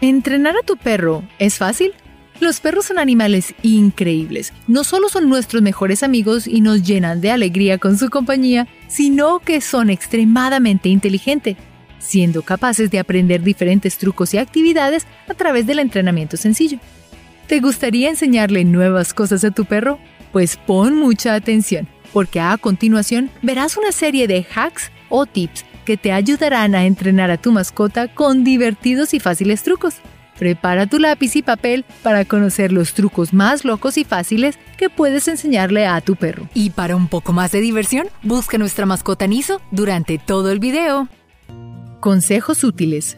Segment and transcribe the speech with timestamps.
[0.00, 1.92] ¿Entrenar a tu perro es fácil?
[2.38, 4.52] Los perros son animales increíbles.
[4.68, 9.40] No solo son nuestros mejores amigos y nos llenan de alegría con su compañía, sino
[9.40, 11.56] que son extremadamente inteligentes,
[11.98, 16.78] siendo capaces de aprender diferentes trucos y actividades a través del entrenamiento sencillo.
[17.48, 19.98] ¿Te gustaría enseñarle nuevas cosas a tu perro?
[20.30, 25.96] Pues pon mucha atención, porque a continuación verás una serie de hacks o tips que
[25.96, 29.94] te ayudarán a entrenar a tu mascota con divertidos y fáciles trucos.
[30.38, 35.28] Prepara tu lápiz y papel para conocer los trucos más locos y fáciles que puedes
[35.28, 36.46] enseñarle a tu perro.
[36.52, 41.08] Y para un poco más de diversión, busca nuestra mascota Niso durante todo el video.
[42.00, 43.16] Consejos útiles.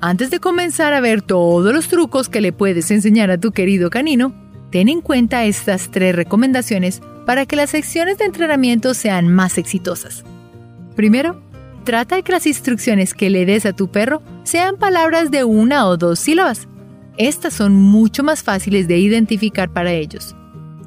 [0.00, 3.90] Antes de comenzar a ver todos los trucos que le puedes enseñar a tu querido
[3.90, 4.32] canino,
[4.70, 10.24] ten en cuenta estas tres recomendaciones para que las secciones de entrenamiento sean más exitosas.
[10.96, 11.51] Primero,
[11.84, 15.86] Trata de que las instrucciones que le des a tu perro sean palabras de una
[15.86, 16.68] o dos sílabas.
[17.18, 20.36] Estas son mucho más fáciles de identificar para ellos.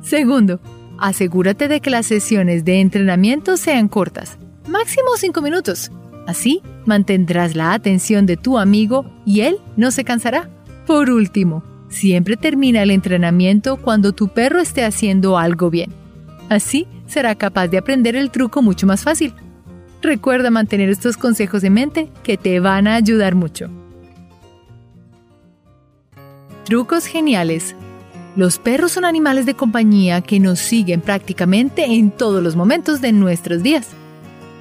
[0.01, 0.59] Segundo,
[0.97, 4.37] asegúrate de que las sesiones de entrenamiento sean cortas,
[4.67, 5.91] máximo 5 minutos.
[6.27, 10.49] Así mantendrás la atención de tu amigo y él no se cansará.
[10.87, 15.91] Por último, siempre termina el entrenamiento cuando tu perro esté haciendo algo bien.
[16.49, 19.33] Así será capaz de aprender el truco mucho más fácil.
[20.01, 23.69] Recuerda mantener estos consejos en mente que te van a ayudar mucho.
[26.65, 27.75] Trucos geniales.
[28.35, 33.11] Los perros son animales de compañía que nos siguen prácticamente en todos los momentos de
[33.11, 33.89] nuestros días.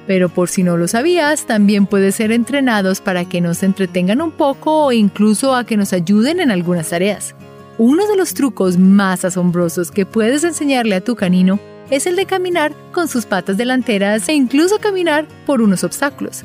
[0.07, 4.31] Pero por si no lo sabías, también pueden ser entrenados para que nos entretengan un
[4.31, 7.35] poco o incluso a que nos ayuden en algunas tareas.
[7.77, 12.25] Uno de los trucos más asombrosos que puedes enseñarle a tu canino es el de
[12.25, 16.43] caminar con sus patas delanteras e incluso caminar por unos obstáculos.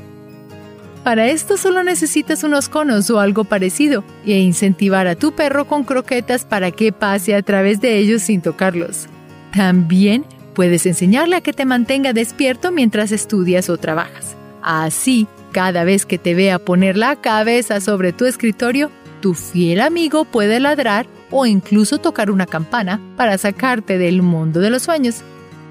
[1.05, 5.85] Para esto solo necesitas unos conos o algo parecido e incentivar a tu perro con
[5.85, 9.07] croquetas para que pase a través de ellos sin tocarlos.
[9.55, 14.37] También puedes enseñarle a que te mantenga despierto mientras estudias o trabajas.
[14.63, 18.91] Así, cada vez que te vea poner la cabeza sobre tu escritorio,
[19.23, 24.71] tu fiel amigo puede ladrar o incluso tocar una campana para sacarte del mundo de
[24.71, 25.23] los sueños.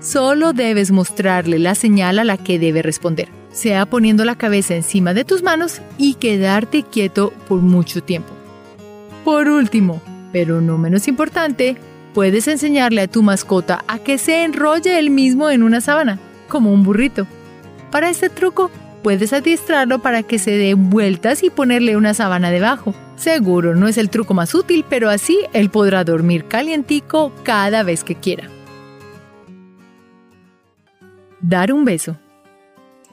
[0.02, 5.14] Solo debes mostrarle la señal a la que debe responder, sea poniendo la cabeza encima
[5.14, 8.30] de tus manos y quedarte quieto por mucho tiempo.
[9.26, 10.02] Por último,
[10.32, 11.76] pero no menos importante,
[12.14, 16.18] puedes enseñarle a tu mascota a que se enrolle él mismo en una sábana,
[16.48, 17.28] como un burrito.
[17.92, 18.72] Para este truco,
[19.04, 22.96] puedes adiestrarlo para que se dé vueltas y ponerle una sábana debajo.
[23.18, 28.06] Seguro no es el truco más útil, pero así él podrá dormir calientico cada vez
[28.06, 28.50] que quiera.
[31.42, 32.18] Dar un beso.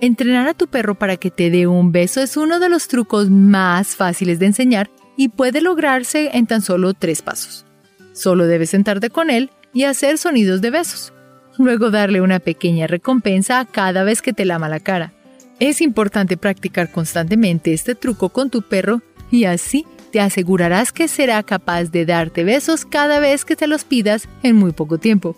[0.01, 3.31] Entrenar a tu perro para que te dé un beso es uno de los trucos
[3.31, 7.65] más fáciles de enseñar y puede lograrse en tan solo tres pasos.
[8.13, 11.13] Solo debes sentarte con él y hacer sonidos de besos.
[11.57, 15.13] Luego darle una pequeña recompensa cada vez que te lama la cara.
[15.61, 21.43] Es importante practicar constantemente este truco con tu perro y así te asegurarás que será
[21.43, 25.37] capaz de darte besos cada vez que te los pidas en muy poco tiempo.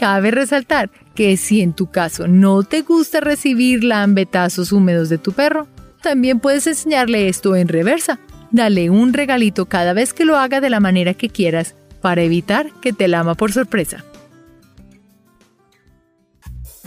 [0.00, 5.32] Cabe resaltar que si en tu caso no te gusta recibir lambetazos húmedos de tu
[5.32, 5.68] perro,
[6.02, 8.18] también puedes enseñarle esto en reversa.
[8.50, 12.70] Dale un regalito cada vez que lo haga de la manera que quieras para evitar
[12.80, 14.02] que te lama por sorpresa.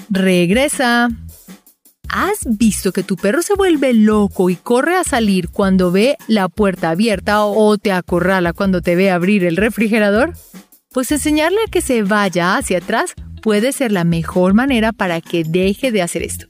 [0.09, 1.09] Regresa.
[2.09, 6.49] ¿Has visto que tu perro se vuelve loco y corre a salir cuando ve la
[6.49, 10.33] puerta abierta o te acorrala cuando te ve abrir el refrigerador?
[10.93, 15.43] Pues enseñarle a que se vaya hacia atrás puede ser la mejor manera para que
[15.43, 16.47] deje de hacer esto.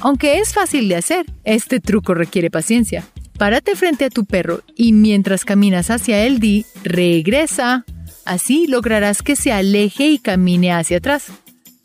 [0.00, 3.04] Aunque es fácil de hacer, este truco requiere paciencia.
[3.38, 7.84] Párate frente a tu perro y mientras caminas hacia él di regresa.
[8.24, 11.26] Así lograrás que se aleje y camine hacia atrás.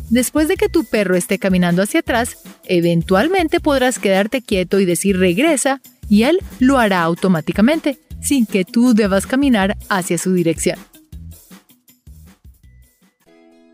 [0.09, 5.17] Después de que tu perro esté caminando hacia atrás, eventualmente podrás quedarte quieto y decir
[5.17, 10.77] regresa y él lo hará automáticamente, sin que tú debas caminar hacia su dirección.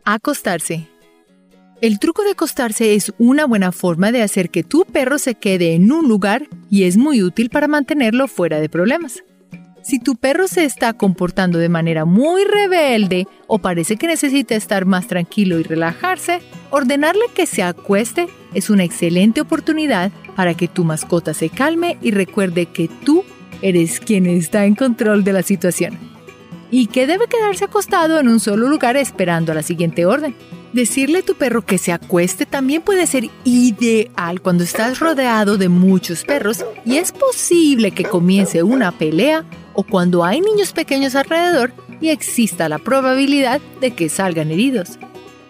[0.09, 0.88] Acostarse.
[1.81, 5.74] El truco de acostarse es una buena forma de hacer que tu perro se quede
[5.74, 9.25] en un lugar y es muy útil para mantenerlo fuera de problemas.
[9.83, 14.86] Si tu perro se está comportando de manera muy rebelde o parece que necesita estar
[14.86, 16.39] más tranquilo y relajarse,
[16.69, 22.12] ordenarle que se acueste es una excelente oportunidad para que tu mascota se calme y
[22.12, 23.25] recuerde que tú
[23.62, 26.16] eres quien está en control de la situación
[26.71, 30.35] y que debe quedarse acostado en un solo lugar esperando la siguiente orden.
[30.73, 35.69] Decirle a tu perro que se acueste también puede ser ideal cuando estás rodeado de
[35.69, 41.71] muchos perros y es posible que comience una pelea o cuando hay niños pequeños alrededor
[42.01, 44.99] y exista la probabilidad de que salgan heridos.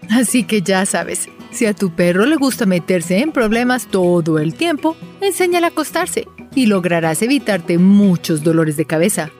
[0.09, 4.53] Así que ya sabes, si a tu perro le gusta meterse en problemas todo el
[4.53, 9.31] tiempo, enséñale a acostarse y lograrás evitarte muchos dolores de cabeza.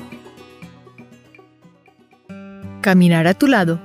[2.82, 3.80] Caminar a tu lado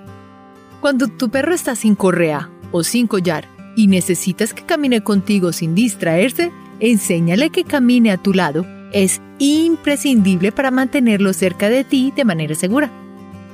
[0.82, 3.46] cuando tu perro está sin correa o sin collar
[3.76, 6.50] y necesitas que camine contigo sin distraerse,
[6.80, 8.66] enséñale que camine a tu lado.
[8.92, 12.90] Es imprescindible para mantenerlo cerca de ti de manera segura.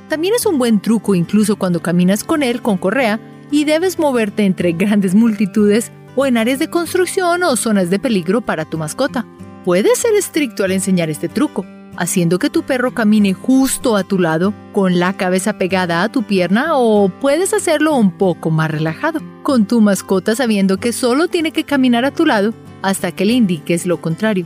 [0.09, 3.19] También es un buen truco incluso cuando caminas con él con correa
[3.51, 8.41] y debes moverte entre grandes multitudes o en áreas de construcción o zonas de peligro
[8.41, 9.27] para tu mascota.
[9.65, 11.63] Puedes ser estricto al enseñar este truco,
[11.97, 16.23] haciendo que tu perro camine justo a tu lado con la cabeza pegada a tu
[16.23, 21.51] pierna o puedes hacerlo un poco más relajado, con tu mascota sabiendo que solo tiene
[21.51, 24.45] que caminar a tu lado hasta que le indiques lo contrario.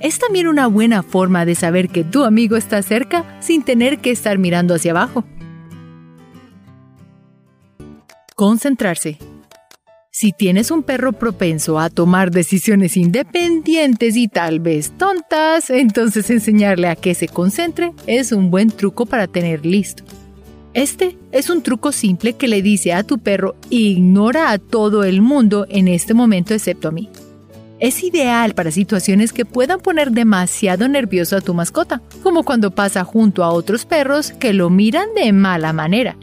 [0.00, 4.10] Es también una buena forma de saber que tu amigo está cerca sin tener que
[4.10, 5.24] estar mirando hacia abajo.
[8.34, 9.18] Concentrarse.
[10.18, 16.88] Si tienes un perro propenso a tomar decisiones independientes y tal vez tontas, entonces enseñarle
[16.88, 20.04] a que se concentre es un buen truco para tener listo.
[20.72, 25.20] Este es un truco simple que le dice a tu perro ignora a todo el
[25.20, 27.10] mundo en este momento excepto a mí.
[27.78, 33.04] Es ideal para situaciones que puedan poner demasiado nervioso a tu mascota, como cuando pasa
[33.04, 36.16] junto a otros perros que lo miran de mala manera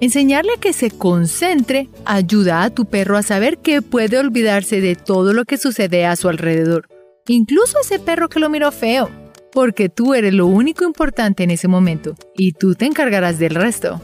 [0.00, 4.94] Enseñarle a que se concentre ayuda a tu perro a saber que puede olvidarse de
[4.94, 6.88] todo lo que sucede a su alrededor,
[7.26, 9.10] incluso ese perro que lo miró feo,
[9.52, 14.00] porque tú eres lo único importante en ese momento y tú te encargarás del resto.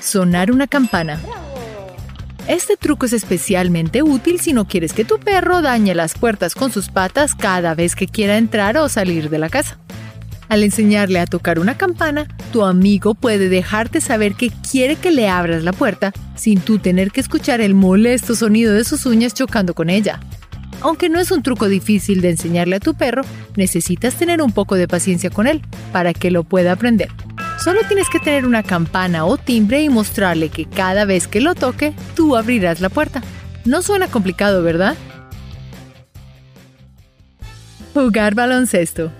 [0.00, 1.20] Sonar una campana.
[2.46, 6.70] Este truco es especialmente útil si no quieres que tu perro dañe las puertas con
[6.70, 9.80] sus patas cada vez que quiera entrar o salir de la casa.
[10.50, 15.28] Al enseñarle a tocar una campana, tu amigo puede dejarte saber que quiere que le
[15.28, 19.74] abras la puerta sin tú tener que escuchar el molesto sonido de sus uñas chocando
[19.74, 20.18] con ella.
[20.80, 23.22] Aunque no es un truco difícil de enseñarle a tu perro,
[23.54, 25.62] necesitas tener un poco de paciencia con él
[25.92, 27.10] para que lo pueda aprender.
[27.62, 31.54] Solo tienes que tener una campana o timbre y mostrarle que cada vez que lo
[31.54, 33.22] toque, tú abrirás la puerta.
[33.64, 34.96] No suena complicado, ¿verdad?
[37.94, 39.12] Jugar baloncesto.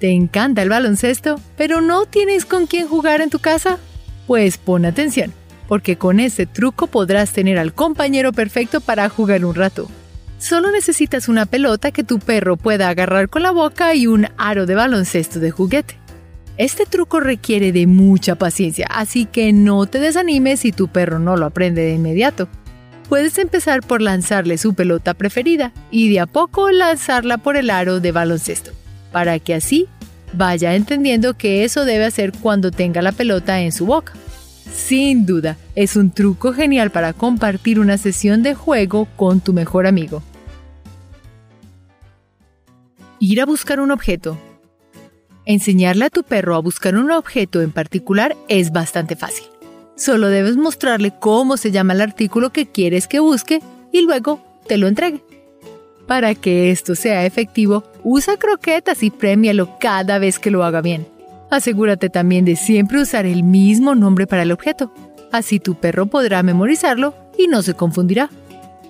[0.00, 3.78] ¿Te encanta el baloncesto, pero no tienes con quién jugar en tu casa?
[4.26, 5.30] Pues pon atención,
[5.68, 9.90] porque con este truco podrás tener al compañero perfecto para jugar un rato.
[10.38, 14.64] Solo necesitas una pelota que tu perro pueda agarrar con la boca y un aro
[14.64, 15.98] de baloncesto de juguete.
[16.56, 21.36] Este truco requiere de mucha paciencia, así que no te desanimes si tu perro no
[21.36, 22.48] lo aprende de inmediato.
[23.10, 28.00] Puedes empezar por lanzarle su pelota preferida y de a poco lanzarla por el aro
[28.00, 28.79] de baloncesto
[29.12, 29.86] para que así
[30.32, 34.12] vaya entendiendo que eso debe hacer cuando tenga la pelota en su boca.
[34.72, 39.86] Sin duda, es un truco genial para compartir una sesión de juego con tu mejor
[39.86, 40.22] amigo.
[43.18, 44.38] Ir a buscar un objeto.
[45.44, 49.46] Enseñarle a tu perro a buscar un objeto en particular es bastante fácil.
[49.96, 53.60] Solo debes mostrarle cómo se llama el artículo que quieres que busque
[53.92, 55.22] y luego te lo entregue.
[56.10, 61.06] Para que esto sea efectivo, usa croquetas y premialo cada vez que lo haga bien.
[61.50, 64.92] Asegúrate también de siempre usar el mismo nombre para el objeto.
[65.30, 68.28] Así tu perro podrá memorizarlo y no se confundirá.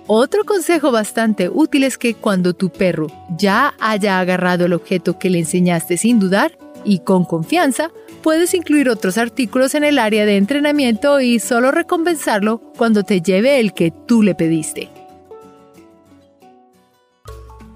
[0.07, 3.05] Otro consejo bastante útil es que cuando tu perro
[3.37, 7.91] ya haya agarrado el objeto que le enseñaste sin dudar y con confianza,
[8.23, 13.59] puedes incluir otros artículos en el área de entrenamiento y solo recompensarlo cuando te lleve
[13.59, 14.89] el que tú le pediste.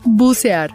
[0.05, 0.71] Bucear.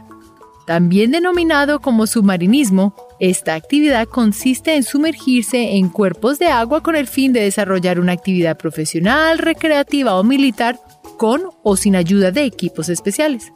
[0.67, 7.07] También denominado como submarinismo, esta actividad consiste en sumergirse en cuerpos de agua con el
[7.07, 10.79] fin de desarrollar una actividad profesional, recreativa o militar
[11.19, 13.53] con o sin ayuda de equipos especiales.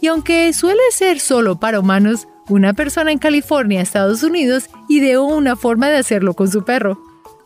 [0.00, 5.56] Y aunque suele ser solo para humanos, una persona en California, Estados Unidos, ideó una
[5.56, 6.98] forma de hacerlo con su perro.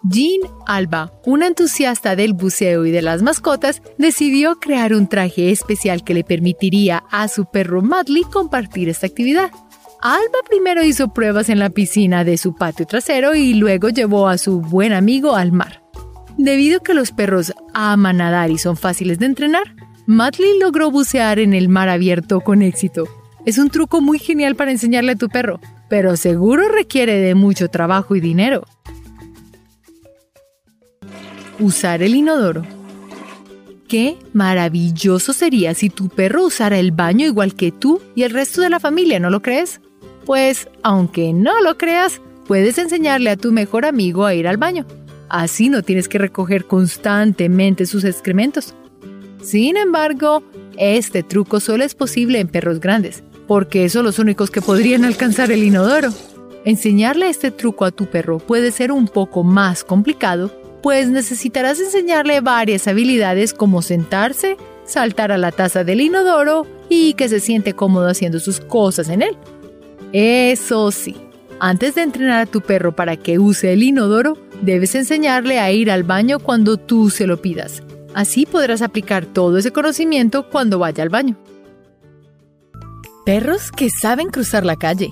[0.08, 6.04] Jean Alba, una entusiasta del buceo y de las mascotas, decidió crear un traje especial
[6.04, 9.50] que le permitiría a su perro Madley compartir esta actividad.
[10.00, 14.38] Alba primero hizo pruebas en la piscina de su patio trasero y luego llevó a
[14.38, 15.82] su buen amigo al mar.
[16.38, 19.74] Debido a que los perros aman nadar y son fáciles de entrenar,
[20.06, 23.08] Madley logró bucear en el mar abierto con éxito.
[23.44, 25.58] Es un truco muy genial para enseñarle a tu perro,
[25.88, 28.66] pero seguro requiere de mucho trabajo y dinero.
[31.58, 32.62] Usar el inodoro.
[33.88, 38.60] Qué maravilloso sería si tu perro usara el baño igual que tú y el resto
[38.60, 39.80] de la familia, ¿no lo crees?
[40.26, 44.84] Pues, aunque no lo creas, puedes enseñarle a tu mejor amigo a ir al baño.
[45.28, 48.74] Así no tienes que recoger constantemente sus excrementos.
[49.42, 50.42] Sin embargo,
[50.76, 55.50] este truco solo es posible en perros grandes, porque son los únicos que podrían alcanzar
[55.52, 56.10] el inodoro.
[56.64, 60.50] Enseñarle este truco a tu perro puede ser un poco más complicado,
[60.86, 67.28] pues necesitarás enseñarle varias habilidades como sentarse, saltar a la taza del inodoro y que
[67.28, 69.36] se siente cómodo haciendo sus cosas en él.
[70.12, 71.16] Eso sí,
[71.58, 75.90] antes de entrenar a tu perro para que use el inodoro, debes enseñarle a ir
[75.90, 77.82] al baño cuando tú se lo pidas.
[78.14, 81.36] Así podrás aplicar todo ese conocimiento cuando vaya al baño.
[83.24, 85.10] Perros que saben cruzar la calle.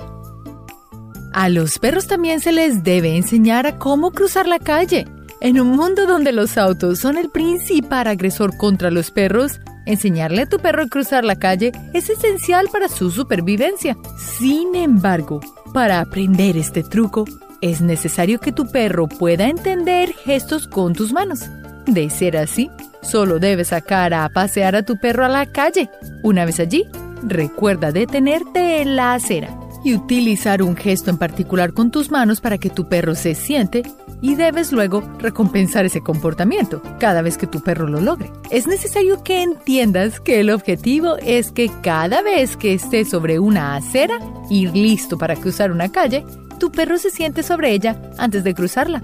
[1.32, 5.04] A los perros también se les debe enseñar a cómo cruzar la calle.
[5.44, 10.46] En un mundo donde los autos son el principal agresor contra los perros, enseñarle a
[10.46, 13.94] tu perro a cruzar la calle es esencial para su supervivencia.
[14.38, 15.42] Sin embargo,
[15.74, 17.26] para aprender este truco,
[17.60, 21.40] es necesario que tu perro pueda entender gestos con tus manos.
[21.84, 22.70] De ser así,
[23.02, 25.90] solo debes sacar a pasear a tu perro a la calle.
[26.22, 26.88] Una vez allí,
[27.22, 32.58] recuerda detenerte en la acera y utilizar un gesto en particular con tus manos para
[32.58, 33.82] que tu perro se siente
[34.22, 38.32] y debes luego recompensar ese comportamiento cada vez que tu perro lo logre.
[38.50, 43.76] Es necesario que entiendas que el objetivo es que cada vez que estés sobre una
[43.76, 46.24] acera y listo para cruzar una calle,
[46.58, 49.02] tu perro se siente sobre ella antes de cruzarla.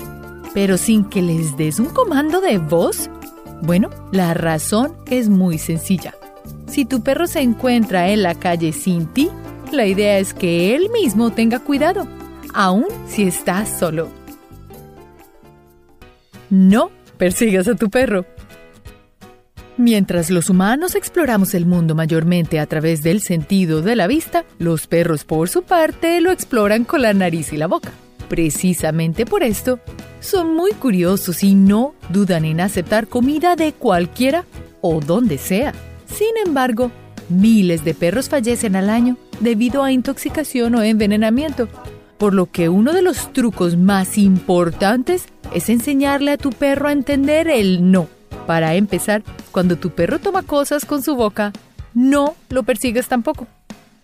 [0.55, 3.11] Pero sin que les des un comando de voz.
[3.63, 6.15] Bueno, la razón es muy sencilla.
[6.67, 9.29] Si tu perro se encuentra en la calle sin ti,
[9.73, 12.07] la idea es que él mismo tenga cuidado,
[12.55, 14.09] aun si estás solo.
[16.51, 18.27] No persigas a tu perro.
[19.77, 24.87] Mientras los humanos exploramos el mundo mayormente a través del sentido de la vista, los
[24.87, 27.91] perros por su parte lo exploran con la nariz y la boca.
[28.29, 29.81] Precisamente por esto,
[30.21, 34.45] son muy curiosos y no dudan en aceptar comida de cualquiera
[34.83, 35.73] o donde sea.
[36.07, 36.91] Sin embargo,
[37.29, 41.69] miles de perros fallecen al año debido a intoxicación o envenenamiento,
[42.19, 46.93] por lo que uno de los trucos más importantes es enseñarle a tu perro a
[46.93, 48.09] entender el no.
[48.47, 51.53] Para empezar, cuando tu perro toma cosas con su boca,
[51.95, 53.47] no lo persigues tampoco.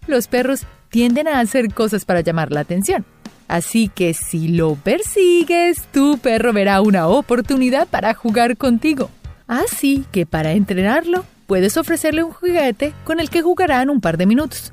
[0.06, 3.04] Los perros tienden a hacer cosas para llamar la atención.
[3.48, 9.10] Así que si lo persigues, tu perro verá una oportunidad para jugar contigo.
[9.46, 14.26] Así que para entrenarlo, puedes ofrecerle un juguete con el que jugarán un par de
[14.26, 14.72] minutos.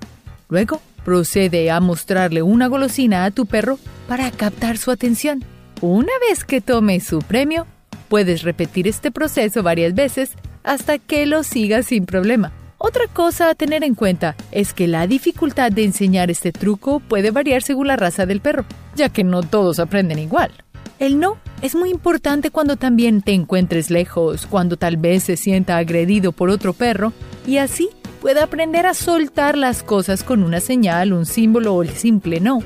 [0.53, 5.43] Luego, procede a mostrarle una golosina a tu perro para captar su atención.
[5.81, 7.65] Una vez que tome su premio,
[8.07, 10.33] puedes repetir este proceso varias veces
[10.63, 12.51] hasta que lo siga sin problema.
[12.77, 17.31] Otra cosa a tener en cuenta es que la dificultad de enseñar este truco puede
[17.31, 20.51] variar según la raza del perro, ya que no todos aprenden igual.
[20.99, 25.77] El no es muy importante cuando también te encuentres lejos, cuando tal vez se sienta
[25.77, 27.11] agredido por otro perro,
[27.47, 27.89] y así
[28.23, 32.59] puede aprender a soltar las cosas con una señal, un símbolo o el simple no.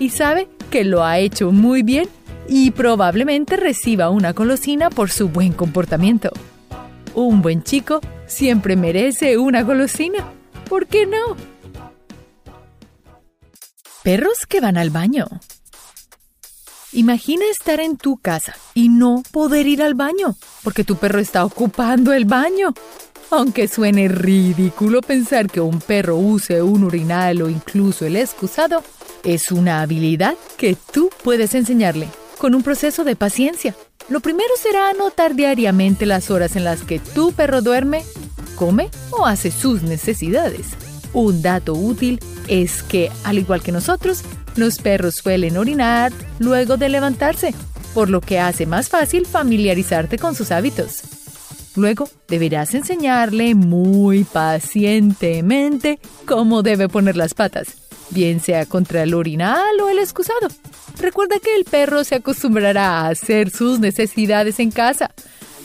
[0.00, 2.08] Y sabe que lo ha hecho muy bien
[2.48, 6.30] y probablemente reciba una golosina por su buen comportamiento.
[7.14, 10.24] Un buen chico siempre merece una golosina.
[10.70, 11.36] ¿Por qué no?
[14.02, 15.26] Perros que van al baño.
[16.92, 21.44] Imagina estar en tu casa y no poder ir al baño porque tu perro está
[21.44, 22.72] ocupando el baño.
[23.36, 28.84] Aunque suene ridículo pensar que un perro use un urinal o incluso el excusado,
[29.24, 32.06] es una habilidad que tú puedes enseñarle
[32.38, 33.74] con un proceso de paciencia.
[34.08, 38.04] Lo primero será anotar diariamente las horas en las que tu perro duerme,
[38.54, 40.68] come o hace sus necesidades.
[41.12, 44.22] Un dato útil es que, al igual que nosotros,
[44.54, 47.52] los perros suelen orinar luego de levantarse,
[47.94, 51.23] por lo que hace más fácil familiarizarte con sus hábitos.
[51.76, 57.66] Luego deberás enseñarle muy pacientemente cómo debe poner las patas,
[58.10, 60.48] bien sea contra el orinal o el excusado.
[61.00, 65.10] Recuerda que el perro se acostumbrará a hacer sus necesidades en casa,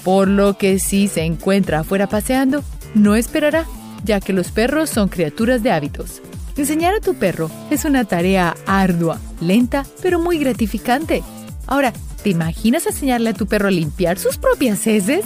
[0.04, 2.64] por lo que si se encuentra afuera paseando,
[2.96, 3.66] no esperará,
[4.04, 6.22] ya que los perros son criaturas de hábitos.
[6.58, 11.24] Enseñar a tu perro es una tarea ardua, lenta, pero muy gratificante.
[11.68, 15.24] Ahora, ¿te imaginas enseñarle a tu perro a limpiar sus propias heces?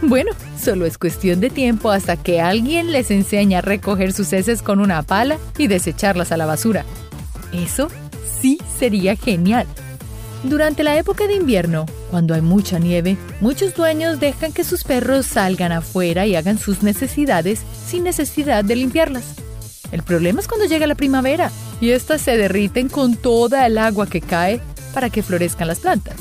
[0.00, 0.30] Bueno,
[0.62, 4.80] solo es cuestión de tiempo hasta que alguien les enseñe a recoger sus heces con
[4.80, 6.84] una pala y desecharlas a la basura.
[7.52, 7.88] Eso
[8.40, 9.66] sí sería genial.
[10.44, 15.26] Durante la época de invierno, Cuando hay mucha nieve, muchos dueños dejan que sus perros
[15.26, 19.34] salgan afuera y hagan sus necesidades sin necesidad de limpiarlas.
[19.92, 21.50] El problema es cuando llega la primavera
[21.80, 24.60] y éstas se derriten con toda el agua que cae
[24.94, 26.16] para que florezcan las plantas.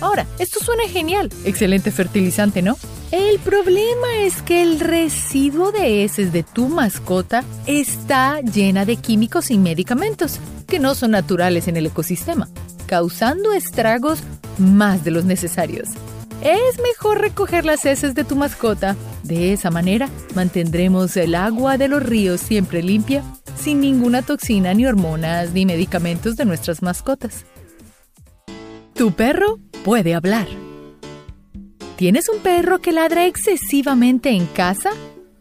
[0.00, 2.76] Ahora, esto suena genial, excelente fertilizante, ¿no?
[3.10, 9.50] El problema es que el residuo de heces de tu mascota está llena de químicos
[9.50, 12.48] y medicamentos que no son naturales en el ecosistema,
[12.86, 14.20] causando estragos
[14.58, 15.90] más de los necesarios.
[16.42, 18.96] Es mejor recoger las heces de tu mascota.
[19.22, 23.22] De esa manera mantendremos el agua de los ríos siempre limpia,
[23.56, 27.46] sin ninguna toxina ni hormonas ni medicamentos de nuestras mascotas.
[28.94, 30.46] Tu perro puede hablar.
[31.96, 34.90] ¿Tienes un perro que ladra excesivamente en casa?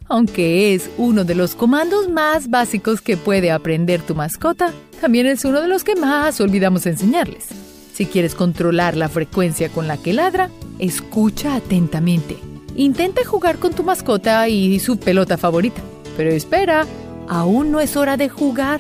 [0.08, 5.46] Aunque es uno de los comandos más básicos que puede aprender tu mascota, también es
[5.46, 7.48] uno de los que más olvidamos enseñarles.
[7.96, 12.38] Si quieres controlar la frecuencia con la que ladra, escucha atentamente.
[12.76, 15.82] Intenta jugar con tu mascota y su pelota favorita.
[16.18, 16.86] Pero espera,
[17.30, 18.80] aún no es hora de jugar.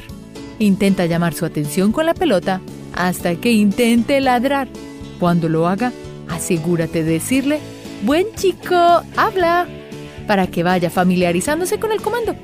[0.59, 2.61] Intenta llamar su atención con la pelota
[2.93, 4.67] hasta que intente ladrar.
[5.19, 5.91] Cuando lo haga,
[6.33, 7.59] asegúrate de decirle,
[8.03, 8.75] buen chico,
[9.15, 9.67] habla,
[10.27, 12.35] para que vaya familiarizándose con el comando.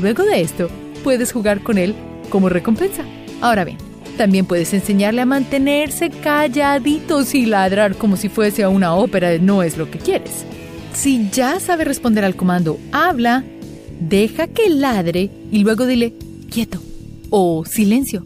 [0.00, 0.68] Luego de esto,
[1.04, 1.94] puedes jugar con él
[2.30, 3.04] como recompensa.
[3.40, 3.78] Ahora bien,
[4.16, 9.62] también puedes enseñarle a mantenerse calladitos y ladrar como si fuese a una ópera no
[9.62, 10.44] es lo que quieres.
[10.92, 13.44] Si ya sabe responder al comando habla,
[14.00, 16.14] deja que ladre y luego dile
[16.50, 16.82] quieto
[17.30, 18.24] o silencio.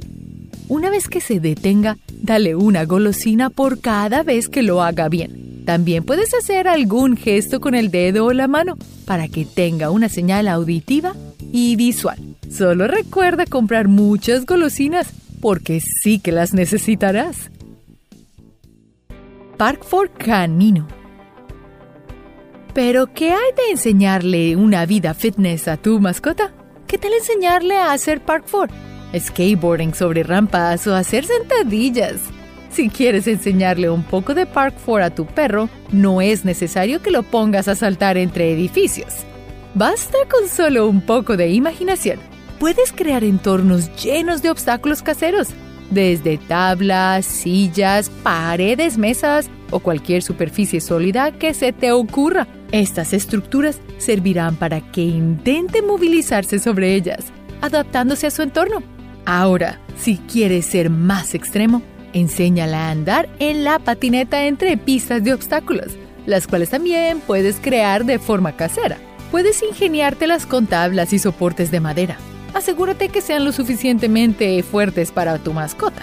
[0.69, 5.65] Una vez que se detenga, dale una golosina por cada vez que lo haga bien.
[5.67, 10.09] También puedes hacer algún gesto con el dedo o la mano para que tenga una
[10.09, 11.15] señal auditiva
[11.53, 12.19] y visual.
[12.51, 17.51] Solo recuerda comprar muchas golosinas porque sí que las necesitarás.
[19.57, 20.89] Park for Canino.
[22.75, 26.55] Pero, ¿qué hay de enseñarle una vida fitness a tu mascota?
[26.87, 28.71] ¿Qué tal enseñarle a hacer Park for?
[29.17, 32.21] Skateboarding sobre rampas o hacer sentadillas.
[32.71, 37.11] Si quieres enseñarle un poco de Park for a tu perro, no es necesario que
[37.11, 39.25] lo pongas a saltar entre edificios.
[39.75, 45.49] Basta con solo un poco de imaginación puedes crear entornos llenos de obstáculos caseros,
[45.91, 52.47] desde tablas, sillas, paredes, mesas o cualquier superficie sólida que se te ocurra.
[52.71, 58.85] Estas estructuras servirán para que intente movilizarse sobre ellas, adaptándose a su entorno.
[59.25, 61.83] Ahora, si quieres ser más extremo,
[62.13, 68.05] enséñala a andar en la patineta entre pistas de obstáculos, las cuales también puedes crear
[68.05, 68.99] de forma casera.
[69.31, 72.17] Puedes ingeniártelas con tablas y soportes de madera,
[72.55, 76.03] asegúrate que sean lo suficientemente fuertes para tu mascota.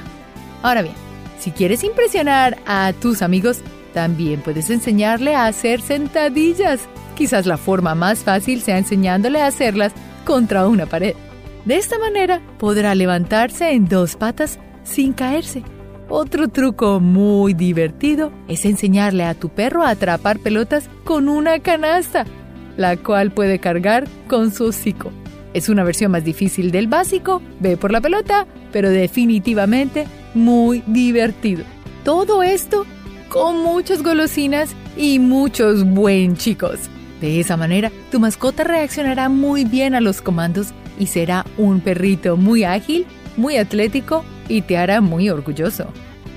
[0.64, 0.96] Ahora bien,
[1.40, 3.60] si quieres impresionar a tus amigos,
[3.94, 6.82] también puedes enseñarle a hacer sentadillas.
[7.16, 9.94] Quizás la forma más fácil sea enseñándole a hacerlas
[10.26, 11.16] contra una pared.
[11.66, 15.64] De esta manera podrá levantarse en dos patas sin caerse.
[16.08, 22.26] Otro truco muy divertido es enseñarle a tu perro a atrapar pelotas con una canasta,
[22.78, 25.12] la cual puede cargar con su hocico.
[25.54, 31.64] Es una versión más difícil del básico, ve por la pelota, pero definitivamente muy divertido.
[32.04, 32.86] Todo esto
[33.30, 36.80] con muchas golosinas y muchos buen chicos.
[37.22, 42.38] De esa manera, tu mascota reaccionará muy bien a los comandos y será un perrito
[42.38, 43.08] muy ágil,
[43.38, 45.88] muy atlético y te hará muy orgulloso.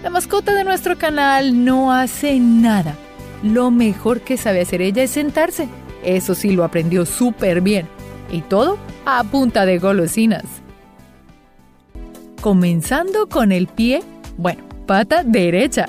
[0.02, 2.96] La mascota de nuestro canal no hace nada.
[3.42, 5.68] Lo mejor que sabe hacer ella es sentarse.
[6.02, 7.86] Eso sí lo aprendió súper bien.
[8.30, 10.44] Y todo a punta de golosinas.
[12.40, 14.02] Comenzando con el pie,
[14.36, 15.88] bueno, pata derecha.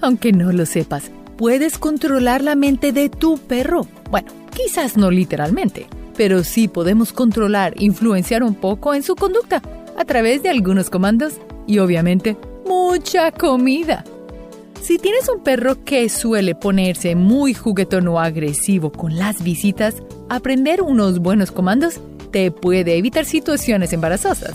[0.00, 3.86] Aunque no lo sepas, puedes controlar la mente de tu perro.
[4.10, 9.62] Bueno, quizás no literalmente, pero sí podemos controlar, influenciar un poco en su conducta
[9.96, 11.34] a través de algunos comandos
[11.66, 14.04] y obviamente mucha comida.
[14.80, 19.96] Si tienes un perro que suele ponerse muy juguetón o agresivo con las visitas,
[20.28, 22.00] aprender unos buenos comandos
[22.30, 24.54] te puede evitar situaciones embarazosas.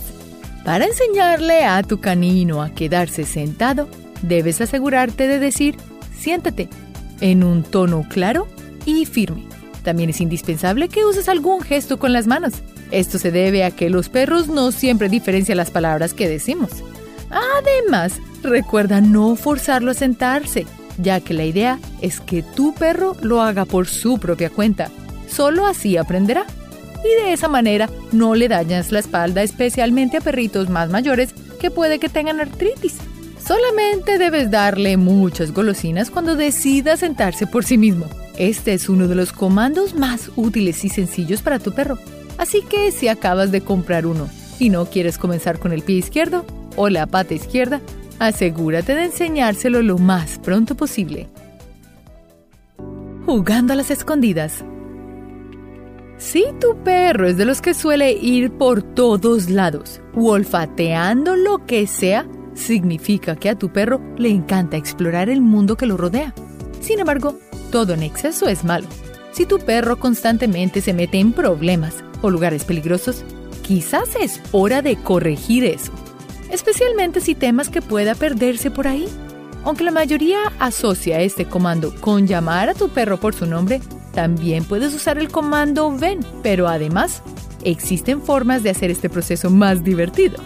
[0.64, 3.88] Para enseñarle a tu canino a quedarse sentado,
[4.22, 5.76] debes asegurarte de decir
[6.18, 6.70] siéntate
[7.20, 8.48] en un tono claro
[8.86, 9.51] y firme.
[9.84, 12.54] También es indispensable que uses algún gesto con las manos.
[12.92, 16.72] Esto se debe a que los perros no siempre diferencian las palabras que decimos.
[17.30, 20.66] Además, Recuerda no forzarlo a sentarse,
[20.98, 24.90] ya que la idea es que tu perro lo haga por su propia cuenta.
[25.28, 26.46] Solo así aprenderá.
[27.04, 31.72] Y de esa manera no le dañas la espalda especialmente a perritos más mayores que
[31.72, 32.98] puede que tengan artritis.
[33.44, 38.06] Solamente debes darle muchas golosinas cuando decida sentarse por sí mismo.
[38.42, 42.00] Este es uno de los comandos más útiles y sencillos para tu perro.
[42.40, 44.28] Así que si acabas de comprar uno
[44.58, 46.44] y no quieres comenzar con el pie izquierdo
[46.76, 47.82] o la pata izquierda,
[48.18, 51.30] asegúrate de enseñárselo lo más pronto posible.
[53.28, 54.66] Jugando a las escondidas.
[56.18, 61.86] Si tu perro es de los que suele ir por todos lados, olfateando lo que
[61.86, 62.26] sea,
[62.56, 66.34] significa que a tu perro le encanta explorar el mundo que lo rodea.
[66.80, 67.38] Sin embargo,
[67.72, 68.88] todo en exceso es malo.
[69.32, 73.24] Si tu perro constantemente se mete en problemas o lugares peligrosos,
[73.64, 75.92] quizás es hora de corregir eso,
[76.52, 79.08] especialmente si temas que pueda perderse por ahí.
[79.64, 83.80] Aunque la mayoría asocia este comando con llamar a tu perro por su nombre,
[84.14, 87.22] también puedes usar el comando ven, pero además
[87.64, 90.38] existen formas de hacer este proceso más divertido.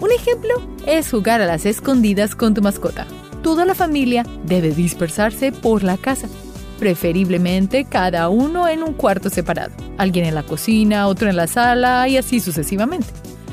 [0.00, 0.54] Un ejemplo
[0.86, 3.06] es jugar a las escondidas con tu mascota.
[3.42, 6.28] Toda la familia debe dispersarse por la casa,
[6.78, 12.08] preferiblemente cada uno en un cuarto separado, alguien en la cocina, otro en la sala
[12.08, 13.08] y así sucesivamente.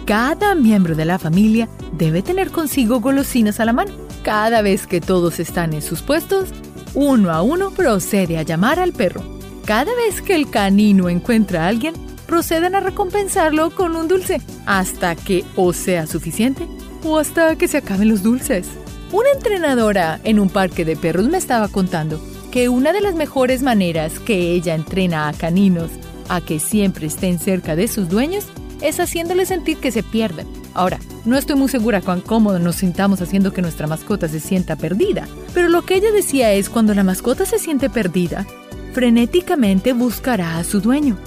[0.05, 3.93] Cada miembro de la familia debe tener consigo golosinas a la mano.
[4.23, 6.49] Cada vez que todos están en sus puestos,
[6.93, 11.67] uno a uno procede a llamar al perro cada vez que el canino encuentra a
[11.67, 11.93] alguien,
[12.25, 16.67] proceden a recompensarlo con un dulce, hasta que o sea suficiente
[17.03, 18.67] o hasta que se acaben los dulces.
[19.11, 23.63] Una entrenadora en un parque de perros me estaba contando que una de las mejores
[23.63, 25.89] maneras que ella entrena a caninos
[26.27, 28.45] a que siempre estén cerca de sus dueños
[28.81, 30.47] es haciéndoles sentir que se pierden.
[30.73, 34.75] Ahora, no estoy muy segura cuán cómodo nos sintamos haciendo que nuestra mascota se sienta
[34.75, 38.45] perdida, pero lo que ella decía es cuando la mascota se siente perdida,
[38.93, 41.17] frenéticamente buscará a su dueño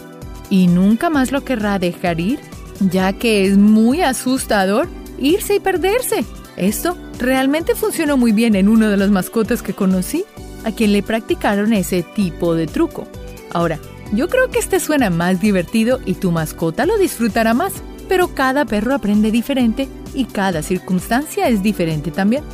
[0.50, 2.38] y nunca más lo querrá dejar ir,
[2.80, 6.24] ya que es muy asustador irse y perderse.
[6.56, 10.24] Esto realmente funcionó muy bien en uno de las mascotas que conocí,
[10.64, 13.06] a quien le practicaron ese tipo de truco.
[13.52, 13.78] Ahora,
[14.12, 17.72] yo creo que este suena más divertido y tu mascota lo disfrutará más,
[18.08, 22.44] pero cada perro aprende diferente y cada circunstancia es diferente también.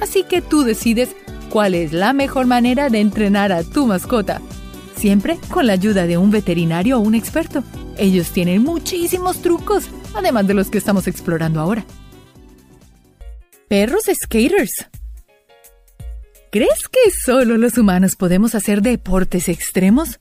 [0.00, 1.10] Así que tú decides
[1.50, 4.40] cuál es la mejor manera de entrenar a tu mascota
[5.00, 7.64] siempre con la ayuda de un veterinario o un experto.
[7.96, 11.84] Ellos tienen muchísimos trucos, además de los que estamos explorando ahora.
[13.68, 14.86] Perros skaters.
[16.52, 20.18] ¿Crees que solo los humanos podemos hacer deportes extremos?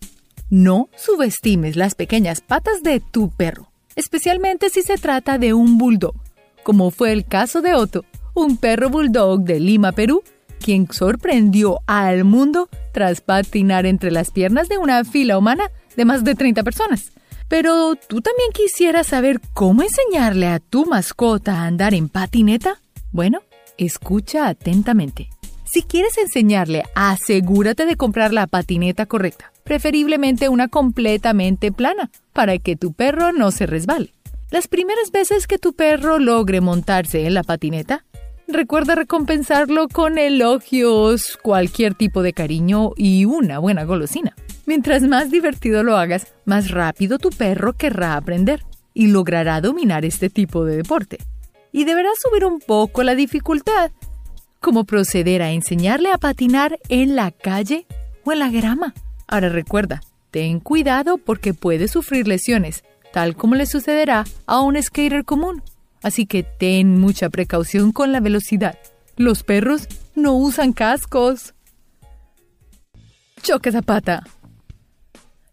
[0.52, 6.14] No subestimes las pequeñas patas de tu perro, especialmente si se trata de un bulldog,
[6.62, 10.22] como fue el caso de Otto, un perro bulldog de Lima, Perú,
[10.64, 16.24] quien sorprendió al mundo tras patinar entre las piernas de una fila humana de más
[16.24, 17.12] de 30 personas.
[17.48, 22.80] Pero tú también quisieras saber cómo enseñarle a tu mascota a andar en patineta?
[23.12, 23.42] Bueno,
[23.80, 25.32] escucha atentamente.
[25.72, 32.76] Si quieres enseñarle, asegúrate de comprar la patineta correcta, preferiblemente una completamente plana, para que
[32.76, 34.12] tu perro no se resbale.
[34.50, 38.04] Las primeras veces que tu perro logre montarse en la patineta,
[38.52, 44.36] Recuerda recompensarlo con elogios, cualquier tipo de cariño y una buena golosina.
[44.66, 48.64] Mientras más divertido lo hagas, más rápido tu perro querrá aprender
[48.96, 51.20] y logrará dominar este tipo de deporte.
[51.72, 53.92] Y deberás subir un poco la dificultad,
[54.60, 57.86] como proceder a enseñarle a patinar en la calle
[58.24, 58.94] o en la grama.
[59.28, 65.26] Ahora recuerda, ten cuidado porque puede sufrir lesiones, tal como le sucederá a un skater
[65.26, 65.64] común
[66.02, 68.78] así que ten mucha precaución con la velocidad.
[69.16, 71.54] Los perros no usan cascos.
[73.42, 74.24] Choque pata.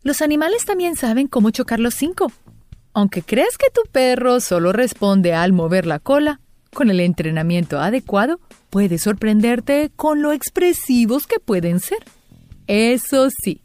[0.03, 2.31] Los animales también saben cómo chocar los cinco.
[2.93, 6.41] Aunque crees que tu perro solo responde al mover la cola,
[6.77, 12.01] con el entrenamiento adecuado, puede sorprenderte con lo expresivos que pueden ser.
[12.67, 13.63] Eso sí,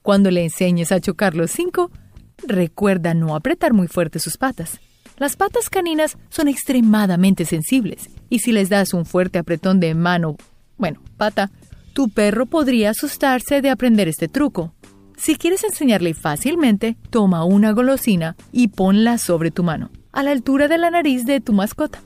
[0.00, 1.90] cuando le enseñes a chocar los cinco,
[2.38, 4.80] recuerda no apretar muy fuerte sus patas.
[5.18, 10.38] Las patas caninas son extremadamente sensibles y si les das un fuerte apretón de mano,
[10.78, 11.50] bueno, pata,
[11.92, 14.72] tu perro podría asustarse de aprender este truco.
[15.18, 20.66] Si quieres enseñarle fácilmente, toma una golosina y ponla sobre tu mano, a la altura
[20.66, 22.00] de la nariz de tu mascota.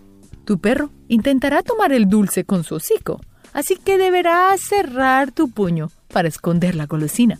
[0.48, 3.20] Tu perro intentará tomar el dulce con su hocico,
[3.52, 7.38] así que deberás cerrar tu puño para esconder la golosina.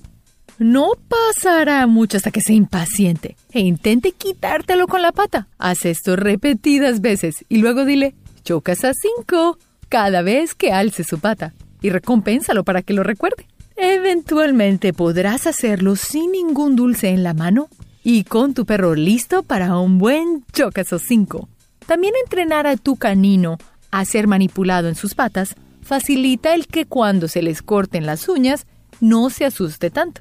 [0.59, 5.49] No pasará mucho hasta que sea impaciente e intente quitártelo con la pata.
[5.57, 9.57] Haz esto repetidas veces y luego dile, chocas a cinco
[9.89, 13.47] cada vez que alce su pata y recompénsalo para que lo recuerde.
[13.77, 17.69] Eventualmente podrás hacerlo sin ningún dulce en la mano
[18.05, 21.49] y con tu perro listo para un buen chocas o cinco.
[21.89, 23.57] También entrenar a tu canino
[23.91, 28.67] a ser manipulado en sus patas, facilita el que cuando se les corten las uñas
[29.01, 30.21] no se asuste tanto.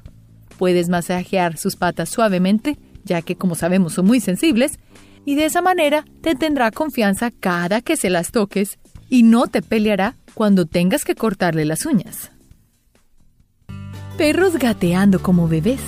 [0.56, 4.78] Puedes masajear sus patas suavemente, ya que como sabemos son muy sensibles,
[5.26, 8.78] y de esa manera te tendrá confianza cada que se las toques
[9.10, 12.30] y no te peleará cuando tengas que cortarle las uñas.
[14.16, 15.82] Perros gateando como bebés.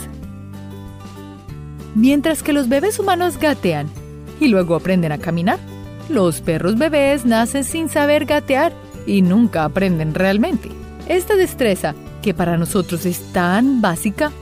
[1.95, 3.89] Mientras que los bebés humanos gatean
[4.41, 5.59] y luego aprenden a caminar,
[6.11, 8.73] los perros bebés nacen sin saber gatear
[9.07, 10.69] y nunca aprenden realmente.
[11.09, 14.33] Esta destreza, que para nosotros es tan básica,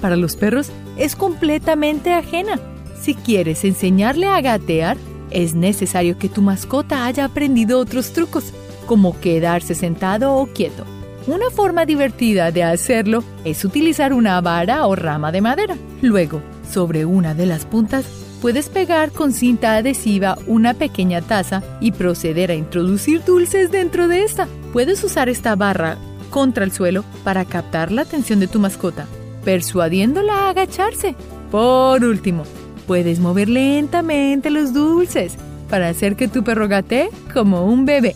[0.00, 2.60] para los perros es completamente ajena.
[3.00, 4.96] Si quieres enseñarle a gatear,
[5.30, 8.52] es necesario que tu mascota haya aprendido otros trucos,
[8.86, 10.84] como quedarse sentado o quieto.
[11.26, 15.76] Una forma divertida de hacerlo es utilizar una vara o rama de madera.
[16.00, 18.06] Luego, sobre una de las puntas,
[18.40, 24.24] puedes pegar con cinta adhesiva una pequeña taza y proceder a introducir dulces dentro de
[24.24, 24.48] esta.
[24.72, 25.98] Puedes usar esta barra
[26.30, 29.06] contra el suelo para captar la atención de tu mascota,
[29.44, 31.14] persuadiéndola a agacharse.
[31.50, 32.44] Por último,
[32.86, 35.36] puedes mover lentamente los dulces
[35.68, 38.14] para hacer que tu perro gatee como un bebé.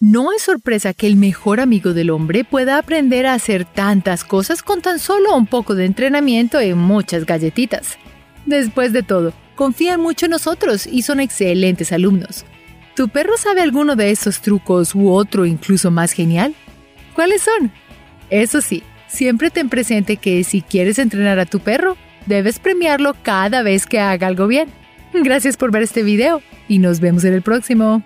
[0.00, 4.62] No es sorpresa que el mejor amigo del hombre pueda aprender a hacer tantas cosas
[4.62, 7.96] con tan solo un poco de entrenamiento y muchas galletitas.
[8.46, 12.44] Después de todo, confían mucho en nosotros y son excelentes alumnos.
[12.94, 16.54] ¿Tu perro sabe alguno de esos trucos u otro incluso más genial?
[17.14, 17.72] ¿Cuáles son?
[18.30, 23.62] Eso sí, siempre ten presente que si quieres entrenar a tu perro, debes premiarlo cada
[23.62, 24.68] vez que haga algo bien.
[25.12, 28.02] Gracias por ver este video y nos vemos en el próximo.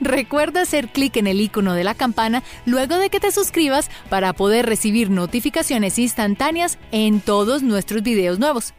[0.00, 4.32] Recuerda hacer clic en el icono de la campana luego de que te suscribas para
[4.32, 8.74] poder recibir notificaciones instantáneas en todos nuestros videos nuevos.